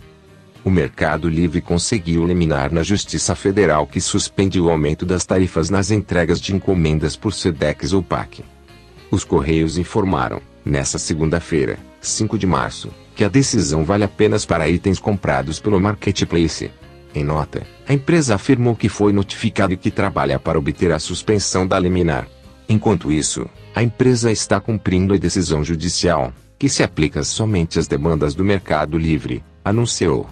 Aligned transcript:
O 0.62 0.70
Mercado 0.70 1.28
Livre 1.28 1.60
conseguiu 1.62 2.24
eliminar 2.24 2.70
na 2.70 2.82
Justiça 2.82 3.34
Federal 3.34 3.86
que 3.86 4.00
suspende 4.00 4.60
o 4.60 4.68
aumento 4.68 5.06
das 5.06 5.24
tarifas 5.24 5.70
nas 5.70 5.90
entregas 5.90 6.38
de 6.38 6.54
encomendas 6.54 7.16
por 7.16 7.32
SEDEX 7.32 7.94
ou 7.94 8.02
PAC. 8.02 8.44
Os 9.10 9.24
Correios 9.24 9.78
informaram, 9.78 10.40
nesta 10.62 10.98
segunda-feira, 10.98 11.78
5 12.00 12.38
de 12.38 12.46
março, 12.46 12.90
que 13.16 13.24
a 13.24 13.28
decisão 13.28 13.84
vale 13.84 14.04
apenas 14.04 14.44
para 14.44 14.68
itens 14.68 14.98
comprados 14.98 15.58
pelo 15.58 15.80
Marketplace. 15.80 16.70
Em 17.14 17.24
nota, 17.24 17.66
a 17.88 17.94
empresa 17.94 18.34
afirmou 18.34 18.76
que 18.76 18.88
foi 18.88 19.12
notificado 19.12 19.72
e 19.72 19.78
que 19.78 19.90
trabalha 19.90 20.38
para 20.38 20.58
obter 20.58 20.92
a 20.92 20.98
suspensão 20.98 21.66
da 21.66 21.78
liminar. 21.78 22.28
Enquanto 22.68 23.10
isso, 23.10 23.48
a 23.74 23.82
empresa 23.82 24.30
está 24.30 24.60
cumprindo 24.60 25.14
a 25.14 25.16
decisão 25.16 25.64
judicial, 25.64 26.32
que 26.58 26.68
se 26.68 26.82
aplica 26.82 27.24
somente 27.24 27.78
às 27.78 27.88
demandas 27.88 28.34
do 28.34 28.44
Mercado 28.44 28.98
Livre, 28.98 29.42
anunciou. 29.64 30.28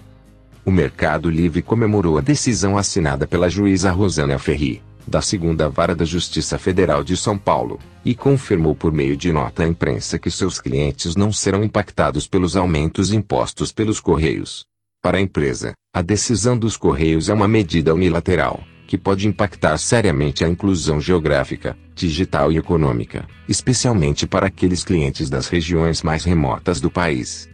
O 0.65 0.71
Mercado 0.71 1.29
Livre 1.29 1.61
comemorou 1.61 2.17
a 2.17 2.21
decisão 2.21 2.77
assinada 2.77 3.25
pela 3.25 3.49
juíza 3.49 3.91
Rosana 3.91 4.37
Ferri, 4.37 4.81
da 5.07 5.21
segunda 5.21 5.69
vara 5.69 5.95
da 5.95 6.05
Justiça 6.05 6.59
Federal 6.59 7.03
de 7.03 7.17
São 7.17 7.37
Paulo, 7.37 7.79
e 8.05 8.13
confirmou 8.13 8.75
por 8.75 8.91
meio 8.91 9.17
de 9.17 9.31
nota 9.31 9.63
à 9.63 9.67
imprensa 9.67 10.19
que 10.19 10.29
seus 10.29 10.59
clientes 10.59 11.15
não 11.15 11.31
serão 11.31 11.63
impactados 11.63 12.27
pelos 12.27 12.55
aumentos 12.55 13.11
impostos 13.11 13.71
pelos 13.71 13.99
Correios. 13.99 14.65
Para 15.01 15.17
a 15.17 15.21
empresa, 15.21 15.73
a 15.93 16.01
decisão 16.01 16.57
dos 16.57 16.75
Correios 16.75 17.29
é 17.29 17.33
uma 17.33 17.47
medida 17.47 17.93
unilateral, 17.93 18.61
que 18.85 18.97
pode 18.97 19.27
impactar 19.27 19.77
seriamente 19.77 20.43
a 20.43 20.49
inclusão 20.49 20.99
geográfica, 20.99 21.77
digital 21.95 22.51
e 22.51 22.57
econômica, 22.57 23.27
especialmente 23.47 24.27
para 24.27 24.47
aqueles 24.47 24.83
clientes 24.83 25.29
das 25.29 25.47
regiões 25.47 26.03
mais 26.03 26.23
remotas 26.23 26.81
do 26.81 26.91
país. 26.91 27.49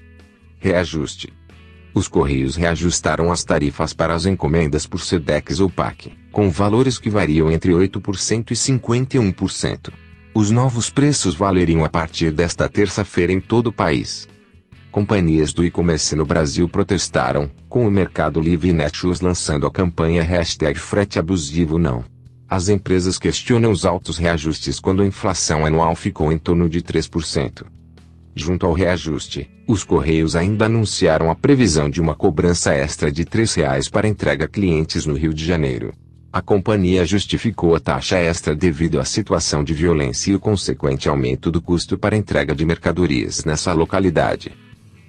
Reajuste. 0.59 1.31
Os 1.95 2.09
Correios 2.09 2.57
reajustaram 2.57 3.31
as 3.31 3.45
tarifas 3.45 3.93
para 3.93 4.13
as 4.13 4.25
encomendas 4.25 4.85
por 4.85 4.99
SEDEX 4.99 5.61
ou 5.61 5.69
PAC, 5.69 6.11
com 6.29 6.49
valores 6.49 6.99
que 6.99 7.09
variam 7.09 7.49
entre 7.49 7.71
8% 7.71 8.51
e 8.51 8.53
51%. 8.53 9.93
Os 10.33 10.51
novos 10.51 10.89
preços 10.89 11.35
valeriam 11.35 11.85
a 11.85 11.89
partir 11.89 12.33
desta 12.33 12.67
terça-feira 12.67 13.31
em 13.31 13.39
todo 13.39 13.67
o 13.67 13.71
país. 13.71 14.27
Companhias 14.91 15.53
do 15.53 15.63
e-commerce 15.63 16.13
no 16.17 16.25
Brasil 16.25 16.67
protestaram, 16.67 17.49
com 17.69 17.87
o 17.87 17.91
Mercado 17.91 18.41
Livre 18.41 18.71
e 18.71 18.73
Netshoes 18.73 19.21
lançando 19.21 19.65
a 19.65 19.71
campanha 19.71 20.21
hashtag 20.21 20.77
frete 20.77 21.17
abusivo 21.17 21.77
não. 21.77 22.03
As 22.49 22.67
empresas 22.67 23.17
questionam 23.17 23.71
os 23.71 23.85
altos 23.85 24.17
reajustes 24.17 24.81
quando 24.81 25.01
a 25.01 25.07
inflação 25.07 25.65
anual 25.65 25.95
ficou 25.95 26.29
em 26.29 26.37
torno 26.37 26.67
de 26.67 26.81
3%. 26.81 27.63
Junto 28.37 28.65
ao 28.65 28.73
reajuste, 28.73 29.49
os 29.65 29.85
Correios 29.85 30.35
ainda 30.35 30.65
anunciaram 30.65 31.31
a 31.31 31.35
previsão 31.35 31.89
de 31.89 32.01
uma 32.01 32.13
cobrança 32.13 32.73
extra 32.73 33.09
de 33.09 33.21
R$ 33.21 33.29
3,00 33.29 33.89
para 33.89 34.09
entrega 34.09 34.43
a 34.43 34.47
clientes 34.47 35.05
no 35.05 35.13
Rio 35.13 35.33
de 35.33 35.45
Janeiro. 35.45 35.93
A 36.33 36.41
companhia 36.41 37.05
justificou 37.05 37.73
a 37.75 37.79
taxa 37.79 38.17
extra 38.17 38.53
devido 38.53 38.99
à 38.99 39.05
situação 39.05 39.63
de 39.63 39.73
violência 39.73 40.31
e 40.31 40.35
o 40.35 40.39
consequente 40.39 41.07
aumento 41.07 41.49
do 41.49 41.61
custo 41.61 41.97
para 41.97 42.17
entrega 42.17 42.53
de 42.53 42.65
mercadorias 42.65 43.45
nessa 43.45 43.71
localidade. 43.71 44.51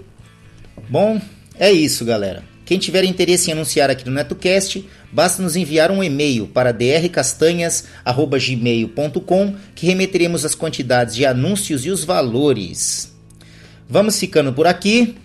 Bom, 0.90 1.20
é 1.58 1.72
isso, 1.72 2.06
galera. 2.06 2.51
Quem 2.72 2.80
tiver 2.80 3.04
interesse 3.04 3.50
em 3.50 3.52
anunciar 3.52 3.90
aqui 3.90 4.06
no 4.06 4.16
NetoCast, 4.16 4.88
basta 5.12 5.44
nos 5.44 5.58
enviar 5.58 5.92
um 5.92 6.02
e-mail 6.02 6.48
para 6.48 6.72
drcastanhas.gmail.com 6.72 9.56
que 9.76 9.86
remeteremos 9.86 10.46
as 10.46 10.56
quantidades 10.56 11.14
de 11.14 11.26
anúncios 11.26 11.86
e 11.86 11.90
os 11.90 12.06
valores. 12.06 13.14
Vamos 13.90 14.18
ficando 14.18 14.54
por 14.54 14.68
aqui. 14.68 15.18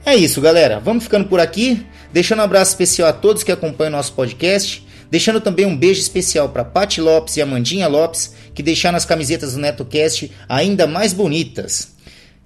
É 0.06 0.16
isso, 0.16 0.42
galera. 0.42 0.80
Vamos 0.80 1.06
ficando 1.06 1.28
por 1.28 1.40
aqui. 1.40 1.86
Deixando 2.14 2.40
um 2.40 2.44
abraço 2.44 2.72
especial 2.72 3.10
a 3.10 3.14
todos 3.14 3.44
que 3.44 3.52
acompanham 3.52 3.92
nosso 3.92 4.14
podcast. 4.14 4.86
Deixando 5.10 5.42
também 5.42 5.66
um 5.66 5.76
beijo 5.76 6.00
especial 6.00 6.50
para 6.50 6.64
Pati 6.64 7.02
Lopes 7.02 7.38
e 7.38 7.42
Amandinha 7.42 7.88
Lopes, 7.88 8.34
que 8.54 8.64
deixaram 8.64 8.98
as 8.98 9.06
camisetas 9.06 9.54
do 9.54 9.60
NetoCast 9.60 10.32
ainda 10.48 10.88
mais 10.88 11.12
bonitas. 11.12 11.94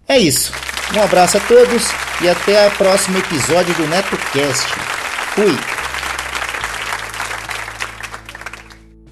É 0.07 0.17
isso. 0.17 0.53
Um 0.95 1.01
abraço 1.01 1.37
a 1.37 1.41
todos 1.41 1.83
e 2.23 2.29
até 2.29 2.67
o 2.67 2.71
próximo 2.71 3.17
episódio 3.17 3.73
do 3.75 3.87
NetoCast. 3.87 4.67
Fui! 5.35 5.57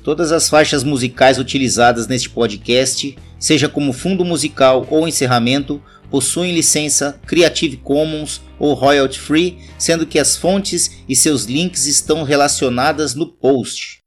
Todas 0.02 0.32
as 0.32 0.48
faixas 0.48 0.84
musicais 0.84 1.38
utilizadas 1.38 2.08
neste 2.08 2.30
podcast, 2.30 3.18
seja 3.40 3.68
como 3.68 3.92
fundo 3.92 4.24
musical 4.24 4.86
ou 4.90 5.08
encerramento, 5.08 5.82
possuem 6.16 6.54
licença 6.54 7.20
Creative 7.26 7.76
Commons 7.76 8.40
ou 8.58 8.74
royalty 8.74 9.20
free, 9.20 9.58
sendo 9.78 10.08
que 10.08 10.18
as 10.18 10.38
fontes 10.38 11.04
e 11.10 11.14
seus 11.14 11.44
links 11.44 11.88
estão 11.88 12.24
relacionadas 12.24 13.14
no 13.16 13.28
post. 13.28 14.05